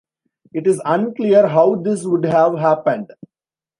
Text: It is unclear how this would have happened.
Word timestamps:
It 0.51 0.65
is 0.65 0.81
unclear 0.83 1.47
how 1.47 1.75
this 1.75 2.03
would 2.05 2.25
have 2.25 2.57
happened. 2.57 3.13